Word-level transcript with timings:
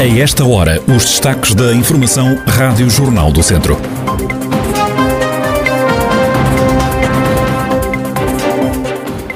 A 0.00 0.06
esta 0.18 0.46
hora, 0.46 0.80
os 0.88 1.04
destaques 1.04 1.54
da 1.54 1.74
Informação 1.74 2.34
Rádio 2.46 2.88
Jornal 2.88 3.30
do 3.30 3.42
Centro. 3.42 3.76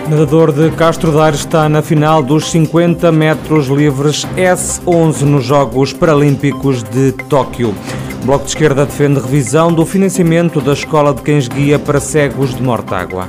Nadador 0.09 0.53
de 0.53 0.71
Castro 0.71 1.13
Daire 1.13 1.37
está 1.37 1.69
na 1.69 1.83
final 1.83 2.23
dos 2.23 2.51
50 2.51 3.13
metros 3.13 3.67
livres 3.67 4.27
S11 4.39 5.21
nos 5.21 5.45
Jogos 5.45 5.93
Paralímpicos 5.93 6.83
de 6.83 7.13
Tóquio. 7.13 7.75
O 8.23 8.25
Bloco 8.25 8.45
de 8.45 8.53
Esquerda 8.53 8.87
defende 8.87 9.21
revisão 9.21 9.71
do 9.71 9.85
financiamento 9.85 10.63
da 10.63 10.73
Escola 10.73 11.13
de 11.13 11.21
Cães 11.21 11.47
Guia 11.47 11.79
para 11.79 12.01
Cegos 12.01 12.55
de 12.55 12.63
Mortágua. 12.63 13.29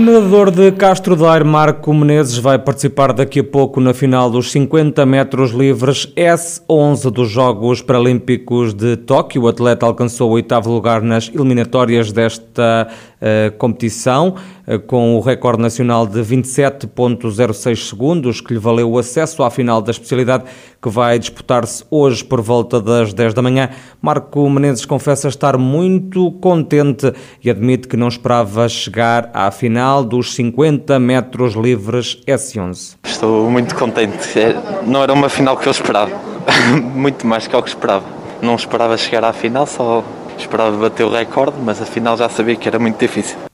O 0.00 0.02
nadador 0.02 0.50
de 0.50 0.72
Castro 0.72 1.14
Daire, 1.14 1.44
Marco 1.44 1.92
Menezes, 1.92 2.38
vai 2.38 2.58
participar 2.58 3.12
daqui 3.12 3.40
a 3.40 3.44
pouco 3.44 3.82
na 3.82 3.92
final 3.92 4.30
dos 4.30 4.50
50 4.50 5.04
metros 5.04 5.50
livres 5.50 6.10
S11 6.16 7.10
dos 7.10 7.28
Jogos 7.30 7.82
Paralímpicos 7.82 8.72
de 8.72 8.96
Tóquio. 8.96 9.42
O 9.42 9.48
atleta 9.48 9.84
alcançou 9.84 10.30
o 10.30 10.32
oitavo 10.32 10.72
lugar 10.72 11.02
nas 11.02 11.28
eliminatórias 11.28 12.12
desta 12.12 12.88
uh, 12.88 13.54
competição, 13.58 14.36
com 14.78 15.16
o 15.16 15.20
recorde 15.20 15.60
nacional 15.60 16.06
de 16.06 16.20
27,06 16.20 17.88
segundos, 17.88 18.40
que 18.40 18.54
lhe 18.54 18.58
valeu 18.58 18.90
o 18.90 18.98
acesso 18.98 19.42
à 19.42 19.50
final 19.50 19.80
da 19.82 19.90
especialidade, 19.90 20.44
que 20.80 20.88
vai 20.88 21.18
disputar-se 21.18 21.84
hoje 21.90 22.24
por 22.24 22.40
volta 22.40 22.80
das 22.80 23.12
10 23.12 23.34
da 23.34 23.42
manhã. 23.42 23.70
Marco 24.00 24.48
Menezes 24.48 24.84
confessa 24.84 25.28
estar 25.28 25.58
muito 25.58 26.30
contente 26.32 27.12
e 27.42 27.50
admite 27.50 27.88
que 27.88 27.96
não 27.96 28.08
esperava 28.08 28.68
chegar 28.68 29.30
à 29.34 29.50
final 29.50 30.04
dos 30.04 30.34
50 30.34 30.98
metros 30.98 31.54
livres 31.54 32.18
S11. 32.26 32.96
Estou 33.04 33.50
muito 33.50 33.74
contente. 33.74 34.38
É, 34.38 34.56
não 34.86 35.02
era 35.02 35.12
uma 35.12 35.28
final 35.28 35.56
que 35.56 35.66
eu 35.66 35.72
esperava, 35.72 36.12
muito 36.94 37.26
mais 37.26 37.46
que 37.46 37.56
o 37.56 37.62
que 37.62 37.68
esperava. 37.68 38.04
Não 38.40 38.54
esperava 38.54 38.96
chegar 38.96 39.24
à 39.24 39.32
final, 39.32 39.66
só 39.66 40.02
esperava 40.38 40.76
bater 40.76 41.04
o 41.04 41.10
recorde, 41.10 41.56
mas 41.62 41.82
afinal 41.82 42.16
já 42.16 42.28
sabia 42.28 42.56
que 42.56 42.66
era 42.66 42.78
muito 42.78 42.98
difícil. 42.98 43.49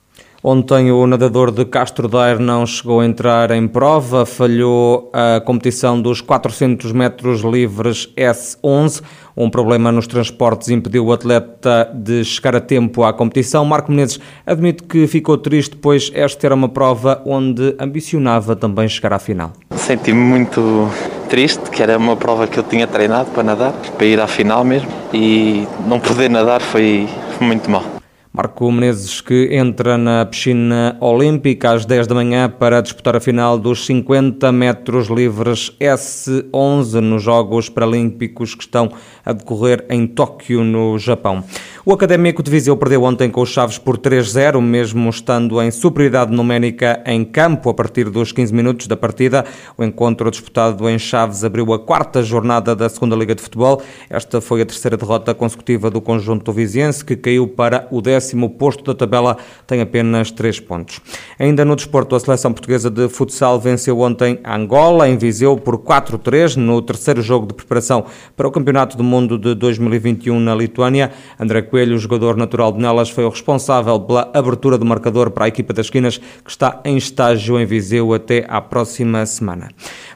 Ontem 0.49 0.93
o 0.93 1.05
nadador 1.09 1.51
de 1.51 1.65
Castro 1.65 2.07
Daire 2.07 2.41
não 2.41 2.65
chegou 2.65 3.01
a 3.01 3.05
entrar 3.05 3.51
em 3.51 3.67
prova, 3.67 4.25
falhou 4.25 5.11
a 5.13 5.41
competição 5.41 6.01
dos 6.01 6.21
400 6.21 6.93
metros 6.93 7.41
livres 7.41 8.09
S11. 8.17 9.03
Um 9.37 9.51
problema 9.51 9.91
nos 9.91 10.07
transportes 10.07 10.69
impediu 10.69 11.07
o 11.07 11.13
atleta 11.13 11.91
de 11.93 12.25
chegar 12.25 12.55
a 12.55 12.61
tempo 12.61 13.03
à 13.03 13.13
competição. 13.13 13.65
Marco 13.65 13.91
Menezes 13.91 14.21
admite 14.47 14.85
que 14.85 15.09
ficou 15.09 15.37
triste, 15.37 15.75
pois 15.75 16.13
esta 16.15 16.47
era 16.47 16.55
uma 16.55 16.69
prova 16.69 17.21
onde 17.27 17.75
ambicionava 17.81 18.55
também 18.55 18.89
chegar 18.89 19.15
à 19.15 19.19
final. 19.19 19.51
Senti-me 19.75 20.21
muito 20.21 20.89
triste, 21.29 21.69
que 21.71 21.83
era 21.83 21.99
uma 21.99 22.15
prova 22.15 22.47
que 22.47 22.57
eu 22.57 22.63
tinha 22.63 22.87
treinado 22.87 23.33
para 23.33 23.43
nadar, 23.43 23.73
para 23.99 24.07
ir 24.07 24.21
à 24.21 24.29
final 24.29 24.63
mesmo, 24.63 24.89
e 25.13 25.67
não 25.89 25.99
poder 25.99 26.31
nadar 26.31 26.61
foi 26.61 27.09
muito 27.41 27.69
mal. 27.69 27.96
Marco 28.37 28.71
Menezes, 28.71 29.23
que 29.23 29.49
entra 29.57 29.97
na 29.97 30.27
piscina 30.27 30.95
olímpica 31.01 31.73
às 31.73 31.87
10 31.87 32.07
da 32.07 32.15
manhã 32.15 32.51
para 32.51 32.83
disputar 32.83 33.17
a 33.17 33.21
final 33.21 33.59
dos 33.59 33.87
50 33.87 34.53
metros 34.53 35.09
livres 35.09 35.73
S11 35.81 37.01
nos 37.01 37.23
Jogos 37.23 37.71
Paralímpicos 37.71 38.55
que 38.55 38.65
estão 38.65 38.93
a 39.25 39.33
decorrer 39.33 39.87
em 39.89 40.07
Tóquio, 40.07 40.63
no 40.63 40.99
Japão. 40.99 41.43
O 41.89 41.93
Académico 41.93 42.43
de 42.43 42.51
Viseu 42.51 42.77
perdeu 42.77 43.05
ontem 43.05 43.31
com 43.31 43.41
os 43.41 43.49
Chaves 43.49 43.79
por 43.79 43.97
3-0, 43.97 44.61
mesmo 44.61 45.09
estando 45.09 45.63
em 45.63 45.71
superioridade 45.71 46.35
numérica 46.35 47.01
em 47.07 47.25
campo 47.25 47.71
a 47.71 47.75
partir 47.75 48.11
dos 48.11 48.33
15 48.33 48.53
minutos 48.53 48.89
da 48.89 48.97
partida. 48.97 49.45
O 49.79 49.85
encontro 49.85 50.29
disputado 50.29 50.89
em 50.89 50.99
Chaves 50.99 51.45
abriu 51.45 51.73
a 51.73 51.79
quarta 51.79 52.25
jornada 52.25 52.75
da 52.75 52.89
Segunda 52.89 53.15
Liga 53.15 53.37
de 53.37 53.41
Futebol. 53.41 53.81
Esta 54.11 54.41
foi 54.41 54.63
a 54.63 54.67
terceira 54.67 54.97
derrota 54.97 55.33
consecutiva 55.33 55.89
do 55.89 56.01
conjunto 56.01 56.53
viziense, 56.53 57.05
que 57.05 57.15
caiu 57.15 57.47
para 57.47 57.87
o 57.93 58.03
décimo 58.03 58.51
posto 58.51 58.83
da 58.83 58.93
tabela, 58.93 59.37
tem 59.65 59.81
apenas 59.81 60.33
3 60.33 60.59
pontos. 60.59 61.01
Ainda 61.39 61.65
no 61.65 61.77
desporto, 61.77 62.17
a 62.17 62.19
seleção 62.19 62.53
portuguesa 62.53 62.91
de 62.91 63.09
futsal 63.09 63.61
venceu 63.61 64.01
ontem 64.01 64.41
Angola, 64.45 65.09
em 65.09 65.17
Viseu, 65.17 65.57
por 65.57 65.79
4-3, 65.79 66.57
no 66.57 66.83
terceiro 66.83 67.23
jogo 67.23 67.47
de 67.47 67.55
preparação 67.55 68.07
para 68.37 68.49
o 68.49 68.51
Campeonato 68.51 68.97
do 68.97 69.05
Mundo 69.05 69.39
de 69.39 69.55
2021 69.55 70.41
na 70.41 70.53
Lituânia. 70.53 71.13
André 71.39 71.63
Coelho, 71.77 71.99
jogador 71.99 72.39
natural 72.39 72.73
de 72.73 72.79
Nelas, 72.79 73.11
foi 73.11 73.23
o 73.27 73.29
responsável 73.29 74.01
pela 74.01 74.31
abertura 74.33 74.79
do 74.79 74.87
marcador 74.87 75.31
para 75.31 75.45
a 75.45 75.49
equipa 75.49 75.75
das 75.75 75.91
Quinas, 75.91 76.17
que 76.17 76.51
está 76.51 76.81
em 76.87 76.97
estágio 76.97 77.61
em 77.61 77.67
Viseu 77.67 78.15
até 78.15 78.47
à 78.49 78.63
próxima 78.63 79.27
semana. 79.27 79.69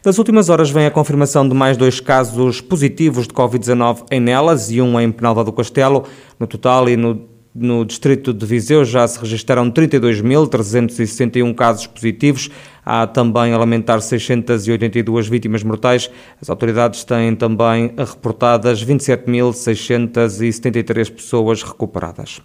Das 0.03 0.16
últimas 0.16 0.49
horas 0.49 0.70
vem 0.70 0.87
a 0.87 0.91
confirmação 0.91 1.47
de 1.47 1.54
mais 1.54 1.76
dois 1.76 2.00
casos 2.00 2.62
positivos 2.62 3.28
de 3.28 3.34
Covid-19 3.34 4.06
em 4.10 4.20
Nelas 4.20 4.70
e 4.70 4.81
um 4.81 4.99
em 4.99 5.12
Penalva 5.12 5.44
do 5.44 5.53
Castelo. 5.53 6.04
No 6.38 6.47
total 6.47 6.88
e 6.88 6.97
no 6.97 7.28
no 7.53 7.84
distrito 7.84 8.32
de 8.32 8.47
Viseu 8.47 8.84
já 8.84 9.06
se 9.09 9.19
registraram 9.19 9.69
32.361 9.72 11.53
casos 11.54 11.84
positivos. 11.87 12.49
Há 12.92 13.06
também 13.06 13.52
a 13.52 13.56
lamentar 13.56 14.00
682 14.00 15.28
vítimas 15.28 15.62
mortais. 15.62 16.10
As 16.42 16.50
autoridades 16.50 17.04
têm 17.04 17.36
também 17.36 17.92
reportadas 17.96 18.84
27.673 18.84 21.12
pessoas 21.12 21.62
recuperadas. 21.62 22.40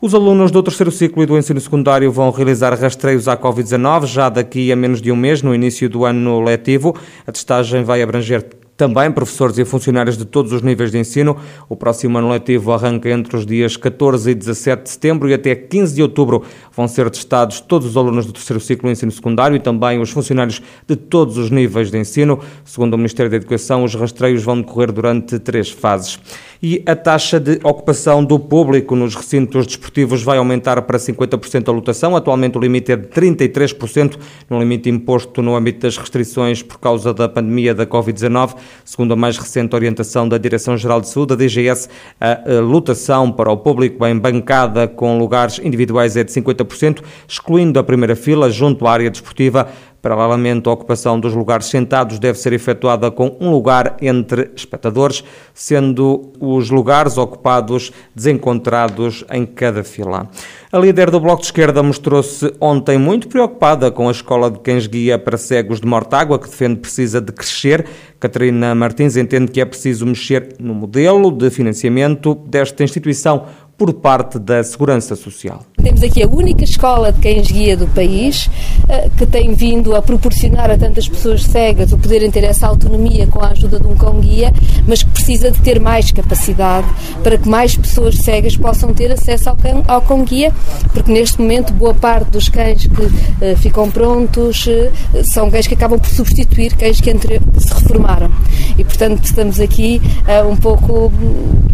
Os 0.00 0.12
alunos 0.12 0.50
do 0.50 0.64
terceiro 0.64 0.90
ciclo 0.90 1.22
e 1.22 1.26
do 1.26 1.38
ensino 1.38 1.60
secundário 1.60 2.10
vão 2.10 2.32
realizar 2.32 2.74
rastreios 2.74 3.28
à 3.28 3.36
Covid-19 3.36 4.06
já 4.06 4.28
daqui 4.28 4.72
a 4.72 4.76
menos 4.76 5.00
de 5.00 5.12
um 5.12 5.16
mês, 5.16 5.42
no 5.42 5.54
início 5.54 5.88
do 5.88 6.04
ano 6.04 6.40
letivo. 6.40 6.96
A 7.24 7.30
testagem 7.30 7.84
vai 7.84 8.02
abranger 8.02 8.44
também 8.76 9.10
professores 9.10 9.56
e 9.58 9.64
funcionários 9.64 10.16
de 10.16 10.24
todos 10.24 10.52
os 10.52 10.62
níveis 10.62 10.90
de 10.90 10.98
ensino. 10.98 11.36
O 11.68 11.76
próximo 11.76 12.18
ano 12.18 12.30
letivo 12.30 12.72
arranca 12.72 13.08
entre 13.10 13.36
os 13.36 13.46
dias 13.46 13.76
14 13.76 14.30
e 14.30 14.34
17 14.34 14.82
de 14.82 14.90
setembro 14.90 15.28
e 15.28 15.34
até 15.34 15.54
15 15.54 15.94
de 15.94 16.02
outubro 16.02 16.42
vão 16.74 16.88
ser 16.88 17.08
testados 17.10 17.60
todos 17.60 17.88
os 17.88 17.96
alunos 17.96 18.26
do 18.26 18.32
terceiro 18.32 18.60
ciclo 18.60 18.88
do 18.88 18.92
ensino 18.92 19.12
secundário 19.12 19.56
e 19.56 19.60
também 19.60 20.00
os 20.00 20.10
funcionários 20.10 20.60
de 20.86 20.96
todos 20.96 21.38
os 21.38 21.50
níveis 21.50 21.90
de 21.90 21.98
ensino. 21.98 22.40
Segundo 22.64 22.94
o 22.94 22.98
Ministério 22.98 23.30
da 23.30 23.36
Educação, 23.36 23.84
os 23.84 23.94
rastreios 23.94 24.42
vão 24.42 24.60
decorrer 24.60 24.92
durante 24.92 25.38
três 25.38 25.70
fases 25.70 26.18
e 26.64 26.82
a 26.86 26.96
taxa 26.96 27.38
de 27.38 27.60
ocupação 27.62 28.24
do 28.24 28.38
público 28.38 28.96
nos 28.96 29.14
recintos 29.14 29.66
desportivos 29.66 30.22
vai 30.22 30.38
aumentar 30.38 30.80
para 30.80 30.96
50% 30.96 31.68
a 31.68 31.72
lotação. 31.72 32.16
Atualmente 32.16 32.56
o 32.56 32.60
limite 32.60 32.90
é 32.90 32.96
de 32.96 33.06
33%, 33.08 34.16
no 34.48 34.58
limite 34.58 34.88
imposto 34.88 35.42
no 35.42 35.54
âmbito 35.54 35.80
das 35.80 35.98
restrições 35.98 36.62
por 36.62 36.80
causa 36.80 37.12
da 37.12 37.28
pandemia 37.28 37.74
da 37.74 37.86
Covid-19. 37.86 38.56
Segundo 38.84 39.14
a 39.14 39.16
mais 39.16 39.36
recente 39.38 39.74
orientação 39.74 40.28
da 40.28 40.38
Direção-Geral 40.38 41.00
de 41.00 41.08
Saúde, 41.08 41.34
a 41.34 41.36
DGS, 41.36 41.88
a 42.20 42.60
lotação 42.60 43.30
para 43.30 43.50
o 43.50 43.56
público 43.56 44.06
em 44.06 44.18
bancada 44.18 44.86
com 44.86 45.18
lugares 45.18 45.58
individuais 45.58 46.16
é 46.16 46.24
de 46.24 46.32
50%, 46.32 47.02
excluindo 47.28 47.78
a 47.78 47.84
primeira 47.84 48.16
fila 48.16 48.50
junto 48.50 48.86
à 48.86 48.92
área 48.92 49.10
desportiva. 49.10 49.68
Paralelamente, 50.04 50.68
a 50.68 50.72
ocupação 50.72 51.18
dos 51.18 51.34
lugares 51.34 51.64
sentados 51.64 52.18
deve 52.18 52.38
ser 52.38 52.52
efetuada 52.52 53.10
com 53.10 53.38
um 53.40 53.50
lugar 53.50 53.96
entre 54.02 54.50
espectadores, 54.54 55.24
sendo 55.54 56.30
os 56.38 56.68
lugares 56.68 57.16
ocupados 57.16 57.90
desencontrados 58.14 59.24
em 59.32 59.46
cada 59.46 59.82
fila. 59.82 60.28
A 60.70 60.78
líder 60.78 61.10
do 61.10 61.18
Bloco 61.18 61.40
de 61.40 61.46
Esquerda 61.46 61.82
mostrou-se 61.82 62.52
ontem 62.60 62.98
muito 62.98 63.28
preocupada 63.28 63.90
com 63.90 64.06
a 64.06 64.10
escola 64.10 64.50
de 64.50 64.58
cães 64.58 64.86
guia 64.86 65.18
para 65.18 65.38
cegos 65.38 65.80
de 65.80 65.86
Mortágua, 65.86 66.38
que 66.38 66.50
defende 66.50 66.80
precisa 66.80 67.18
de 67.18 67.32
crescer. 67.32 67.86
Catarina 68.20 68.74
Martins 68.74 69.16
entende 69.16 69.52
que 69.52 69.60
é 69.62 69.64
preciso 69.64 70.04
mexer 70.04 70.54
no 70.60 70.74
modelo 70.74 71.32
de 71.32 71.48
financiamento 71.48 72.34
desta 72.34 72.84
instituição 72.84 73.46
por 73.78 73.94
parte 73.94 74.38
da 74.38 74.62
Segurança 74.62 75.16
Social. 75.16 75.64
Temos 75.84 76.02
aqui 76.02 76.22
a 76.22 76.26
única 76.26 76.64
escola 76.64 77.12
de 77.12 77.20
cães-guia 77.20 77.76
do 77.76 77.86
país 77.88 78.48
eh, 78.88 79.10
que 79.18 79.26
tem 79.26 79.52
vindo 79.52 79.94
a 79.94 80.00
proporcionar 80.00 80.70
a 80.70 80.78
tantas 80.78 81.06
pessoas 81.06 81.42
cegas 81.42 81.92
o 81.92 81.98
poderem 81.98 82.30
ter 82.30 82.42
essa 82.42 82.66
autonomia 82.66 83.26
com 83.26 83.38
a 83.44 83.48
ajuda 83.48 83.78
de 83.78 83.86
um 83.86 83.94
cão-guia, 83.94 84.50
mas 84.88 85.02
que 85.02 85.10
precisa 85.10 85.50
de 85.50 85.60
ter 85.60 85.78
mais 85.78 86.10
capacidade 86.10 86.86
para 87.22 87.36
que 87.36 87.46
mais 87.46 87.76
pessoas 87.76 88.16
cegas 88.16 88.56
possam 88.56 88.94
ter 88.94 89.12
acesso 89.12 89.50
ao, 89.50 89.56
cão, 89.56 89.84
ao 89.86 90.00
cão-guia, 90.00 90.54
porque 90.90 91.12
neste 91.12 91.38
momento 91.38 91.74
boa 91.74 91.92
parte 91.92 92.30
dos 92.30 92.48
cães 92.48 92.86
que 92.86 93.02
uh, 93.02 93.56
ficam 93.58 93.90
prontos 93.90 94.66
uh, 94.66 95.22
são 95.22 95.50
cães 95.50 95.66
que 95.66 95.74
acabam 95.74 95.98
por 95.98 96.08
substituir 96.08 96.74
cães 96.76 96.98
que 96.98 97.10
entre, 97.10 97.42
se 97.58 97.74
reformaram. 97.74 98.30
E, 98.78 98.84
portanto, 98.84 99.22
estamos 99.22 99.60
aqui 99.60 100.00
uh, 100.26 100.48
um 100.48 100.56
pouco 100.56 101.12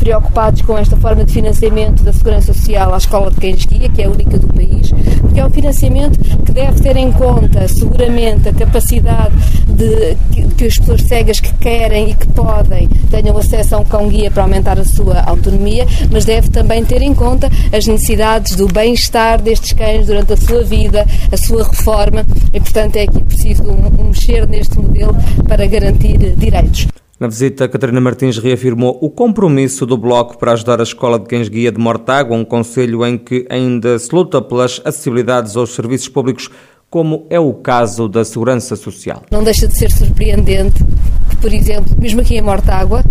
preocupados 0.01 0.62
com 0.62 0.77
esta 0.77 0.97
forma 0.97 1.25
de 1.25 1.33
financiamento 1.33 2.03
da 2.03 2.12
Segurança 2.12 2.53
Social 2.53 2.93
à 2.93 2.97
Escola 2.97 3.31
de 3.31 3.37
Cães 3.37 3.65
Guia, 3.65 3.89
que 3.89 4.00
que 4.00 4.05
é 4.05 4.08
única 4.08 4.38
do 4.38 4.47
país, 4.49 4.91
porque 5.20 5.41
é 5.41 5.44
um 5.44 5.50
financiamento 5.50 6.19
que 6.44 6.52
deve 6.52 6.81
ter 6.81 6.97
em 6.97 7.12
conta 7.12 7.69
seguramente 7.69 8.49
a 8.49 8.52
capacidade 8.52 9.35
de 9.69 10.17
que, 10.32 10.55
que 10.55 10.64
as 10.64 10.79
pessoas 10.79 11.02
cegas 11.02 11.38
que 11.38 11.52
querem 11.55 12.11
e 12.11 12.14
que 12.14 12.26
podem 12.29 12.88
tenham 13.11 13.37
acesso 13.37 13.75
a 13.75 13.79
um 13.79 13.85
cão 13.85 14.08
guia 14.08 14.31
para 14.31 14.43
aumentar 14.43 14.79
a 14.79 14.85
sua 14.85 15.20
autonomia, 15.20 15.87
mas 16.11 16.25
deve 16.25 16.49
também 16.49 16.82
ter 16.82 17.02
em 17.02 17.12
conta 17.12 17.50
as 17.73 17.87
necessidades 17.87 18.56
do 18.56 18.67
bem-estar 18.69 19.43
destes 19.43 19.75
cães 19.75 20.06
durante 20.06 20.32
a 20.32 20.37
sua 20.38 20.64
vida, 20.64 21.06
a 21.31 21.37
sua 21.37 21.64
reforma 21.64 22.25
e, 22.55 22.61
portanto, 22.61 22.97
é 22.97 23.02
aqui 23.02 23.23
preciso 23.23 23.64
um, 23.64 24.00
um 24.00 24.08
mexer 24.08 24.47
neste 24.49 24.79
modelo 24.79 25.14
para 25.47 25.67
garantir 25.67 26.17
direitos. 26.37 26.87
Na 27.20 27.28
visita, 27.28 27.69
Catarina 27.69 28.00
Martins 28.00 28.38
reafirmou 28.38 28.99
o 28.99 29.11
compromisso 29.11 29.84
do 29.84 29.94
Bloco 29.99 30.38
para 30.38 30.52
ajudar 30.52 30.81
a 30.81 30.82
Escola 30.82 31.19
de 31.19 31.26
Cães 31.26 31.50
Guia 31.50 31.70
de 31.70 31.78
Mortágua, 31.78 32.34
um 32.34 32.46
conselho 32.46 33.05
em 33.05 33.19
que 33.19 33.46
ainda 33.50 33.99
se 33.99 34.14
luta 34.14 34.40
pelas 34.40 34.81
acessibilidades 34.87 35.55
aos 35.55 35.75
serviços 35.75 36.08
públicos, 36.08 36.49
como 36.90 37.25
é 37.31 37.38
o 37.38 37.54
caso 37.54 38.08
da 38.08 38.25
Segurança 38.25 38.75
Social. 38.75 39.22
Não 39.31 39.44
deixa 39.44 39.69
de 39.69 39.78
ser 39.78 39.92
surpreendente 39.92 40.84
que, 41.31 41.37
por 41.37 41.52
exemplo, 41.52 41.96
mesmo 41.96 42.20
aqui 42.20 42.37
em 42.37 42.42
Mortágua, 42.42 43.04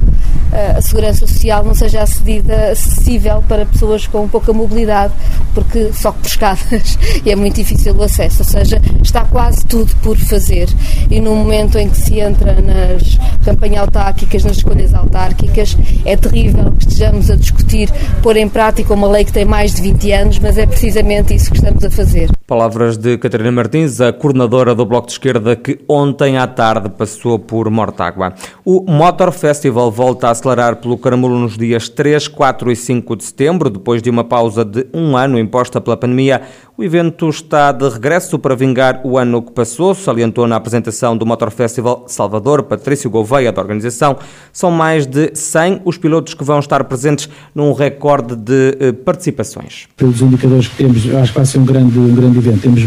a 0.75 0.81
segurança 0.81 1.27
social 1.27 1.63
não 1.63 1.75
seja 1.75 2.01
acedida, 2.01 2.71
acessível 2.71 3.43
para 3.47 3.65
pessoas 3.65 4.07
com 4.07 4.27
pouca 4.27 4.51
mobilidade, 4.51 5.13
porque 5.53 5.93
só 5.93 6.11
por 6.11 6.25
escadas 6.25 6.97
e 7.23 7.29
é 7.31 7.35
muito 7.35 7.55
difícil 7.55 7.95
o 7.95 8.03
acesso. 8.03 8.39
Ou 8.39 8.45
seja, 8.45 8.81
está 9.01 9.23
quase 9.25 9.65
tudo 9.65 9.95
por 9.97 10.17
fazer. 10.17 10.67
E 11.09 11.21
no 11.21 11.35
momento 11.35 11.77
em 11.77 11.89
que 11.89 11.97
se 11.97 12.19
entra 12.19 12.59
nas 12.61 13.17
campanhas 13.45 13.81
autárquicas, 13.81 14.43
nas 14.43 14.57
escolhas 14.57 14.93
autárquicas, 14.93 15.77
é 16.03 16.17
terrível 16.17 16.71
que 16.71 16.87
estejamos 16.87 17.29
a 17.29 17.35
discutir 17.35 17.89
pôr 18.21 18.35
em 18.35 18.49
prática 18.49 18.93
uma 18.93 19.07
lei 19.07 19.23
que 19.23 19.31
tem 19.31 19.45
mais 19.45 19.73
de 19.73 19.81
20 19.83 20.11
anos, 20.11 20.39
mas 20.39 20.57
é 20.57 20.65
precisamente 20.65 21.33
isso 21.33 21.51
que 21.51 21.57
estamos 21.57 21.83
a 21.83 21.89
fazer. 21.91 22.38
Palavras 22.49 22.97
de 22.97 23.15
Catarina 23.19 23.51
Martins, 23.51 24.01
a 24.01 24.11
coordenadora 24.11 24.73
do 24.73 24.83
Bloco 24.83 25.05
de 25.05 25.13
Esquerda, 25.13 25.55
que 25.55 25.77
ontem 25.87 26.35
à 26.35 26.47
tarde 26.47 26.89
passou 26.89 27.37
por 27.37 27.69
Mortágua. 27.69 28.33
O 28.65 28.91
Motor 28.91 29.31
Festival 29.31 29.91
volta 29.91 30.27
a 30.27 30.31
acelerar 30.31 30.77
pelo 30.77 30.97
Caramulo 30.97 31.37
nos 31.37 31.55
dias 31.55 31.87
3, 31.87 32.27
4 32.27 32.71
e 32.71 32.75
5 32.75 33.15
de 33.17 33.23
setembro, 33.25 33.69
depois 33.69 34.01
de 34.01 34.09
uma 34.09 34.23
pausa 34.23 34.65
de 34.65 34.87
um 34.91 35.15
ano 35.15 35.37
imposta 35.37 35.79
pela 35.79 35.95
pandemia. 35.95 36.41
O 36.75 36.83
evento 36.83 37.29
está 37.29 37.71
de 37.71 37.87
regresso 37.87 38.39
para 38.39 38.55
vingar 38.55 39.01
o 39.03 39.17
ano 39.17 39.43
que 39.43 39.51
passou, 39.51 39.93
salientou 39.93 40.47
na 40.47 40.55
apresentação 40.55 41.15
do 41.15 41.25
Motor 41.25 41.51
Festival 41.51 42.05
Salvador, 42.07 42.63
Patrício 42.63 43.11
Gouveia, 43.11 43.51
da 43.51 43.61
organização. 43.61 44.17
São 44.51 44.71
mais 44.71 45.05
de 45.05 45.35
100 45.35 45.81
os 45.85 45.97
pilotos 45.97 46.33
que 46.33 46.43
vão 46.43 46.57
estar 46.57 46.83
presentes 46.85 47.29
num 47.53 47.73
recorde 47.73 48.35
de 48.35 48.77
eh, 48.79 48.91
participações. 48.93 49.87
Pelos 49.97 50.21
indicadores 50.21 50.69
que 50.69 50.77
temos, 50.77 51.13
acho 51.13 51.33
que 51.33 51.37
vai 51.37 51.45
ser 51.45 51.59
um 51.59 51.65
grande, 51.65 51.99
um 51.99 52.15
grande 52.15 52.38
evento. 52.39 52.61
Temos, 52.61 52.83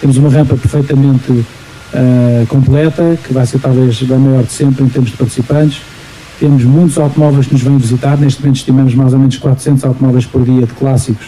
temos 0.00 0.16
uma 0.16 0.30
rampa 0.30 0.56
perfeitamente 0.56 1.32
uh, 1.32 2.46
completa, 2.48 3.18
que 3.24 3.32
vai 3.32 3.46
ser 3.46 3.58
talvez 3.58 4.00
a 4.10 4.18
maior 4.18 4.44
de 4.44 4.52
sempre 4.52 4.84
em 4.84 4.88
termos 4.88 5.10
de 5.10 5.16
participantes 5.16 5.80
temos 6.40 6.64
muitos 6.64 6.96
automóveis 6.96 7.46
que 7.46 7.52
nos 7.52 7.62
vêm 7.62 7.76
visitar, 7.76 8.16
neste 8.16 8.40
momento 8.40 8.56
estimamos 8.56 8.94
mais 8.94 9.12
ou 9.12 9.18
menos 9.18 9.36
400 9.36 9.84
automóveis 9.84 10.24
por 10.24 10.42
dia 10.42 10.66
de 10.66 10.72
clássicos 10.72 11.26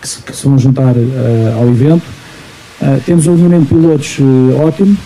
que 0.00 0.08
se, 0.08 0.22
que 0.22 0.34
se 0.34 0.46
vão 0.46 0.58
juntar 0.58 0.94
uh, 0.96 1.60
ao 1.60 1.68
evento. 1.68 2.02
Uh, 2.80 2.98
temos 3.04 3.26
um 3.26 3.34
alinhamento 3.34 3.66
de 3.66 3.74
pilotos 3.74 4.18
ótimo, 4.66 4.96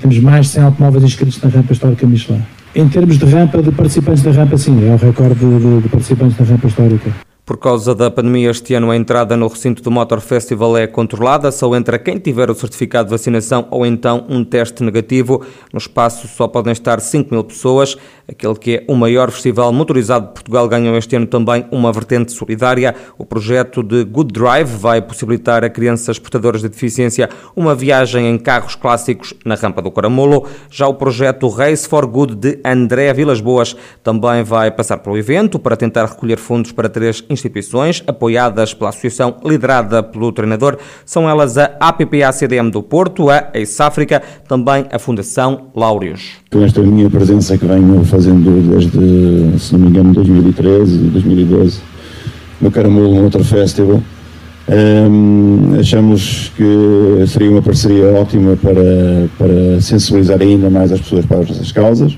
temos 0.00 0.18
mais 0.20 0.46
de 0.46 0.52
100 0.52 0.62
automóveis 0.62 1.02
inscritos 1.02 1.42
na 1.42 1.50
rampa 1.50 1.72
histórica 1.72 2.06
Michelin. 2.06 2.42
Em 2.72 2.88
termos 2.88 3.18
de 3.18 3.24
rampa, 3.24 3.60
de 3.60 3.72
participantes 3.72 4.22
da 4.22 4.30
rampa, 4.30 4.56
sim, 4.56 4.78
é 4.88 4.94
o 4.94 4.96
recorde 4.96 5.34
de, 5.34 5.58
de, 5.58 5.80
de 5.80 5.88
participantes 5.88 6.36
da 6.36 6.44
rampa 6.44 6.68
histórica. 6.68 7.29
Por 7.50 7.58
causa 7.58 7.96
da 7.96 8.08
pandemia, 8.08 8.48
este 8.48 8.74
ano 8.74 8.92
a 8.92 8.96
entrada 8.96 9.36
no 9.36 9.48
recinto 9.48 9.82
do 9.82 9.90
Motor 9.90 10.20
Festival 10.20 10.78
é 10.78 10.86
controlada, 10.86 11.50
só 11.50 11.74
entra 11.74 11.98
quem 11.98 12.16
tiver 12.16 12.48
o 12.48 12.54
certificado 12.54 13.06
de 13.06 13.10
vacinação 13.10 13.66
ou 13.72 13.84
então 13.84 14.24
um 14.28 14.44
teste 14.44 14.84
negativo. 14.84 15.44
No 15.72 15.78
espaço 15.78 16.28
só 16.28 16.46
podem 16.46 16.72
estar 16.72 17.00
5 17.00 17.34
mil 17.34 17.42
pessoas. 17.42 17.96
Aquele 18.28 18.54
que 18.54 18.76
é 18.76 18.84
o 18.86 18.94
maior 18.94 19.32
festival 19.32 19.72
motorizado 19.72 20.28
de 20.28 20.34
Portugal 20.34 20.68
ganhou 20.68 20.96
este 20.96 21.16
ano 21.16 21.26
também 21.26 21.66
uma 21.72 21.92
vertente 21.92 22.30
solidária. 22.30 22.94
O 23.18 23.26
projeto 23.26 23.82
de 23.82 24.04
Good 24.04 24.32
Drive 24.32 24.68
vai 24.68 25.02
possibilitar 25.02 25.64
a 25.64 25.68
crianças 25.68 26.20
portadoras 26.20 26.62
de 26.62 26.68
deficiência 26.68 27.28
uma 27.56 27.74
viagem 27.74 28.28
em 28.28 28.38
carros 28.38 28.76
clássicos 28.76 29.34
na 29.44 29.56
rampa 29.56 29.82
do 29.82 29.90
Caramulo. 29.90 30.46
Já 30.70 30.86
o 30.86 30.94
projeto 30.94 31.48
Race 31.48 31.88
for 31.88 32.06
Good 32.06 32.36
de 32.36 32.60
André 32.64 33.12
Vilas 33.12 33.40
Boas 33.40 33.74
também 34.04 34.44
vai 34.44 34.70
passar 34.70 34.98
pelo 34.98 35.18
evento 35.18 35.58
para 35.58 35.76
tentar 35.76 36.06
recolher 36.06 36.38
fundos 36.38 36.70
para 36.70 36.88
três 36.88 37.24
instituições 37.28 37.39
instituições 37.40 38.02
apoiadas 38.06 38.74
pela 38.74 38.90
associação 38.90 39.36
liderada 39.44 40.02
pelo 40.02 40.30
treinador. 40.32 40.78
São 41.04 41.28
elas 41.28 41.56
a 41.56 41.70
APPA-CDM 41.80 42.70
do 42.70 42.82
Porto, 42.82 43.30
a 43.30 43.48
Ex 43.54 43.80
África, 43.80 44.22
também 44.46 44.86
a 44.92 44.98
Fundação 44.98 45.70
Laureus. 45.74 46.32
Com 46.50 46.62
esta 46.62 46.82
minha 46.82 47.08
presença 47.08 47.56
que 47.56 47.64
venho 47.64 48.04
fazendo 48.04 48.68
desde, 48.70 49.58
se 49.58 49.72
não 49.72 49.80
me 49.80 49.88
engano, 49.88 50.12
2013, 50.14 50.98
2012, 50.98 51.80
no 52.60 52.70
Caramulo 52.70 53.14
Motor 53.14 53.42
Festival, 53.42 54.00
um, 54.70 55.80
achamos 55.80 56.52
que 56.56 57.26
seria 57.26 57.50
uma 57.50 57.62
parceria 57.62 58.06
ótima 58.12 58.56
para, 58.56 59.28
para 59.36 59.80
sensibilizar 59.80 60.40
ainda 60.40 60.70
mais 60.70 60.92
as 60.92 61.00
pessoas 61.00 61.26
para 61.26 61.38
as 61.40 61.48
nossas 61.48 61.72
causas, 61.72 62.16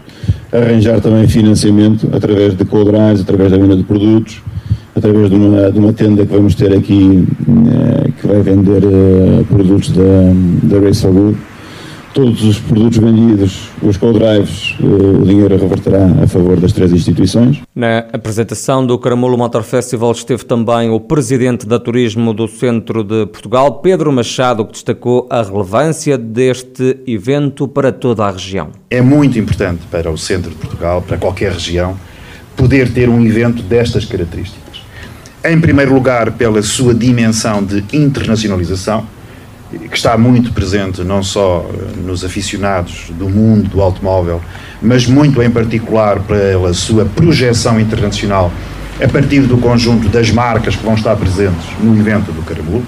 arranjar 0.52 1.00
também 1.00 1.26
financiamento 1.26 2.10
através 2.12 2.54
de 2.54 2.64
codrais, 2.66 3.20
através 3.22 3.50
da 3.50 3.56
venda 3.56 3.74
de 3.74 3.84
produtos, 3.84 4.42
através 4.94 5.30
de 5.30 5.36
uma, 5.36 5.70
de 5.70 5.78
uma 5.78 5.92
tenda 5.92 6.26
que 6.26 6.32
vamos 6.32 6.54
ter 6.54 6.72
aqui 6.72 7.26
eh, 7.40 8.10
que 8.20 8.26
vai 8.26 8.42
vender 8.42 8.82
eh, 8.84 9.44
produtos 9.48 9.90
da, 9.90 10.32
da 10.64 10.80
Race 10.80 11.06
Good. 11.06 11.36
Todos 12.14 12.44
os 12.44 12.58
produtos 12.58 12.98
vendidos, 12.98 13.70
os 13.82 13.96
co-drives, 13.96 14.76
eh, 14.80 14.84
o 14.84 15.24
dinheiro 15.24 15.56
reverterá 15.56 16.04
a 16.22 16.26
favor 16.26 16.60
das 16.60 16.72
três 16.72 16.92
instituições. 16.92 17.62
Na 17.74 18.00
apresentação 18.12 18.84
do 18.84 18.98
Caramulo 18.98 19.38
Motor 19.38 19.62
Festival 19.62 20.12
esteve 20.12 20.44
também 20.44 20.90
o 20.90 21.00
presidente 21.00 21.66
da 21.66 21.78
Turismo 21.78 22.34
do 22.34 22.46
Centro 22.46 23.02
de 23.02 23.24
Portugal, 23.26 23.80
Pedro 23.80 24.12
Machado, 24.12 24.66
que 24.66 24.72
destacou 24.72 25.26
a 25.30 25.42
relevância 25.42 26.18
deste 26.18 26.98
evento 27.06 27.66
para 27.66 27.90
toda 27.90 28.26
a 28.26 28.30
região. 28.30 28.68
É 28.90 29.00
muito 29.00 29.38
importante 29.38 29.80
para 29.90 30.10
o 30.10 30.18
Centro 30.18 30.50
de 30.50 30.56
Portugal, 30.56 31.00
para 31.00 31.16
qualquer 31.16 31.52
região, 31.52 31.96
poder 32.54 32.92
ter 32.92 33.08
um 33.08 33.24
evento 33.24 33.62
destas 33.62 34.04
características 34.04 34.71
em 35.44 35.60
primeiro 35.60 35.92
lugar, 35.92 36.32
pela 36.32 36.62
sua 36.62 36.94
dimensão 36.94 37.62
de 37.62 37.84
internacionalização, 37.92 39.06
que 39.90 39.96
está 39.96 40.16
muito 40.18 40.52
presente 40.52 41.02
não 41.02 41.22
só 41.22 41.68
eh, 41.72 41.96
nos 42.04 42.24
aficionados 42.24 43.10
do 43.10 43.28
mundo 43.28 43.70
do 43.70 43.80
automóvel, 43.80 44.40
mas 44.80 45.06
muito 45.06 45.42
em 45.42 45.50
particular 45.50 46.20
pela 46.20 46.74
sua 46.74 47.06
projeção 47.06 47.80
internacional 47.80 48.52
a 49.02 49.08
partir 49.08 49.40
do 49.40 49.56
conjunto 49.56 50.08
das 50.08 50.30
marcas 50.30 50.76
que 50.76 50.84
vão 50.84 50.94
estar 50.94 51.16
presentes 51.16 51.64
no 51.80 51.98
evento 51.98 52.30
do 52.32 52.42
Caramulo. 52.42 52.86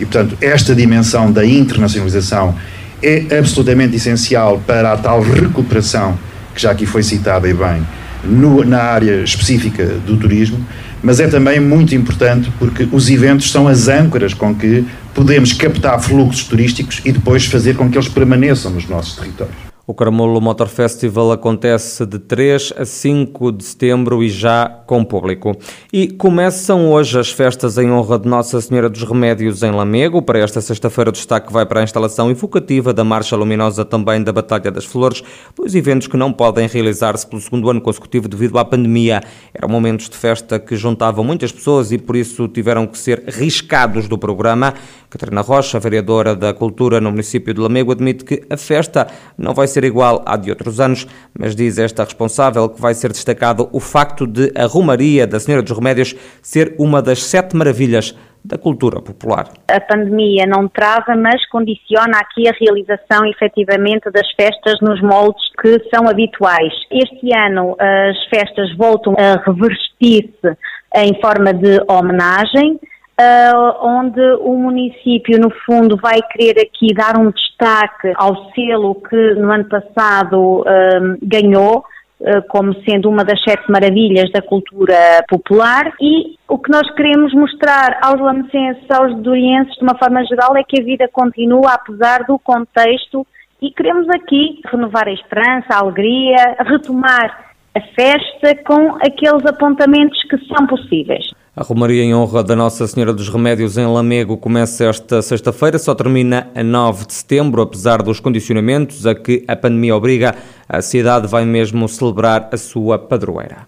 E, 0.00 0.04
portanto, 0.04 0.36
esta 0.40 0.74
dimensão 0.74 1.30
da 1.30 1.46
internacionalização 1.46 2.54
é 3.02 3.38
absolutamente 3.38 3.96
essencial 3.96 4.60
para 4.66 4.92
a 4.92 4.96
tal 4.96 5.22
recuperação 5.22 6.18
que 6.54 6.60
já 6.60 6.72
aqui 6.72 6.86
foi 6.86 7.02
citada 7.02 7.48
e 7.48 7.54
bem 7.54 7.86
no, 8.24 8.64
na 8.64 8.82
área 8.82 9.22
específica 9.22 9.84
do 9.84 10.16
turismo, 10.16 10.58
mas 11.02 11.20
é 11.20 11.28
também 11.28 11.60
muito 11.60 11.94
importante 11.94 12.50
porque 12.58 12.88
os 12.90 13.08
eventos 13.08 13.50
são 13.50 13.68
as 13.68 13.88
âncoras 13.88 14.34
com 14.34 14.54
que 14.54 14.84
podemos 15.14 15.52
captar 15.52 16.00
fluxos 16.00 16.44
turísticos 16.44 17.00
e 17.04 17.12
depois 17.12 17.46
fazer 17.46 17.76
com 17.76 17.90
que 17.90 17.96
eles 17.96 18.08
permaneçam 18.08 18.70
nos 18.70 18.88
nossos 18.88 19.16
territórios. 19.16 19.65
O 19.88 19.94
Caramulo 19.94 20.40
Motor 20.40 20.66
Festival 20.66 21.30
acontece 21.30 22.04
de 22.04 22.18
3 22.18 22.72
a 22.76 22.84
5 22.84 23.52
de 23.52 23.62
setembro 23.62 24.20
e 24.20 24.28
já 24.28 24.68
com 24.84 25.04
público. 25.04 25.56
E 25.92 26.08
começam 26.08 26.90
hoje 26.90 27.16
as 27.20 27.30
festas 27.30 27.78
em 27.78 27.88
honra 27.92 28.18
de 28.18 28.28
Nossa 28.28 28.60
Senhora 28.60 28.88
dos 28.88 29.04
Remédios 29.04 29.62
em 29.62 29.70
Lamego. 29.70 30.20
Para 30.20 30.40
esta 30.40 30.60
sexta-feira, 30.60 31.10
o 31.10 31.12
destaque 31.12 31.52
vai 31.52 31.64
para 31.64 31.78
a 31.78 31.84
instalação 31.84 32.28
evocativa 32.32 32.92
da 32.92 33.04
Marcha 33.04 33.36
Luminosa 33.36 33.84
também 33.84 34.24
da 34.24 34.32
Batalha 34.32 34.72
das 34.72 34.84
Flores, 34.84 35.22
dois 35.54 35.72
eventos 35.76 36.08
que 36.08 36.16
não 36.16 36.32
podem 36.32 36.66
realizar-se 36.66 37.24
pelo 37.24 37.40
segundo 37.40 37.70
ano 37.70 37.80
consecutivo 37.80 38.26
devido 38.26 38.58
à 38.58 38.64
pandemia. 38.64 39.22
Eram 39.54 39.68
momentos 39.68 40.08
de 40.08 40.16
festa 40.16 40.58
que 40.58 40.74
juntavam 40.74 41.22
muitas 41.22 41.52
pessoas 41.52 41.92
e 41.92 41.98
por 41.98 42.16
isso 42.16 42.48
tiveram 42.48 42.88
que 42.88 42.98
ser 42.98 43.22
riscados 43.28 44.08
do 44.08 44.18
programa. 44.18 44.74
Catarina 45.16 45.40
Rocha, 45.40 45.80
vereadora 45.80 46.36
da 46.36 46.52
Cultura 46.52 47.00
no 47.00 47.10
município 47.10 47.54
de 47.54 47.60
Lamego, 47.60 47.92
admite 47.92 48.22
que 48.22 48.42
a 48.50 48.56
festa 48.58 49.06
não 49.38 49.54
vai 49.54 49.66
ser 49.66 49.82
igual 49.84 50.22
à 50.26 50.36
de 50.36 50.50
outros 50.50 50.78
anos, 50.78 51.06
mas 51.38 51.56
diz 51.56 51.78
esta 51.78 52.04
responsável 52.04 52.68
que 52.68 52.80
vai 52.80 52.92
ser 52.92 53.10
destacado 53.12 53.68
o 53.72 53.80
facto 53.80 54.26
de 54.26 54.52
a 54.54 54.66
Romaria 54.66 55.26
da 55.26 55.40
Senhora 55.40 55.62
dos 55.62 55.74
Remédios 55.74 56.14
ser 56.42 56.74
uma 56.78 57.00
das 57.00 57.22
sete 57.22 57.56
maravilhas 57.56 58.14
da 58.44 58.58
cultura 58.58 59.00
popular. 59.00 59.48
A 59.68 59.80
pandemia 59.80 60.46
não 60.46 60.68
trava, 60.68 61.16
mas 61.16 61.44
condiciona 61.48 62.18
aqui 62.18 62.46
a 62.46 62.52
realização 62.52 63.24
efetivamente 63.26 64.10
das 64.10 64.30
festas 64.32 64.78
nos 64.82 65.00
moldes 65.00 65.42
que 65.60 65.80
são 65.92 66.08
habituais. 66.08 66.72
Este 66.92 67.34
ano 67.34 67.74
as 67.80 68.16
festas 68.28 68.76
voltam 68.76 69.14
a 69.18 69.42
revestir-se 69.50 70.56
em 70.94 71.18
forma 71.20 71.52
de 71.52 71.80
homenagem 71.88 72.78
uh, 73.20 73.86
onde 73.86 74.20
o 74.40 74.54
município, 74.56 75.38
no 75.40 75.50
fundo, 75.64 75.96
vai 75.96 76.20
querer 76.30 76.60
aqui 76.60 76.94
dar 76.94 77.18
um 77.18 77.30
destaque 77.30 78.12
ao 78.16 78.50
selo 78.52 78.94
que 78.94 79.34
no 79.34 79.50
ano 79.50 79.64
passado 79.64 80.60
uh, 80.60 81.18
ganhou, 81.22 81.84
uh, 82.20 82.42
como 82.48 82.74
sendo 82.84 83.08
uma 83.08 83.24
das 83.24 83.42
sete 83.42 83.70
maravilhas 83.70 84.30
da 84.30 84.42
cultura 84.42 85.24
popular 85.28 85.92
e 86.00 86.36
o 86.48 86.58
que 86.58 86.70
nós 86.70 86.88
queremos 86.94 87.32
mostrar 87.34 87.98
aos 88.02 88.20
lamecenses, 88.20 88.90
aos 88.90 89.16
dorienses, 89.22 89.74
de 89.76 89.82
uma 89.82 89.98
forma 89.98 90.24
geral, 90.24 90.56
é 90.56 90.62
que 90.62 90.80
a 90.80 90.84
vida 90.84 91.08
continua 91.12 91.72
apesar 91.72 92.24
do 92.24 92.38
contexto 92.38 93.26
e 93.60 93.70
queremos 93.70 94.06
aqui 94.10 94.60
renovar 94.70 95.08
a 95.08 95.12
esperança, 95.12 95.66
a 95.70 95.78
alegria, 95.78 96.56
retomar 96.66 97.46
a 97.74 97.80
festa 97.80 98.54
com 98.64 98.96
aqueles 98.96 99.44
apontamentos 99.46 100.22
que 100.24 100.38
são 100.46 100.66
possíveis. 100.66 101.35
A 101.58 101.62
Romaria 101.62 102.02
em 102.02 102.14
honra 102.14 102.44
da 102.44 102.54
Nossa 102.54 102.86
Senhora 102.86 103.14
dos 103.14 103.30
Remédios 103.30 103.78
em 103.78 103.86
Lamego 103.86 104.36
começa 104.36 104.84
esta 104.84 105.22
sexta-feira, 105.22 105.78
só 105.78 105.94
termina 105.94 106.50
a 106.54 106.62
9 106.62 107.06
de 107.06 107.14
setembro, 107.14 107.62
apesar 107.62 108.02
dos 108.02 108.20
condicionamentos 108.20 109.06
a 109.06 109.14
que 109.14 109.42
a 109.48 109.56
pandemia 109.56 109.96
obriga, 109.96 110.34
a 110.68 110.82
cidade 110.82 111.26
vai 111.26 111.46
mesmo 111.46 111.88
celebrar 111.88 112.50
a 112.52 112.58
sua 112.58 112.98
padroeira. 112.98 113.66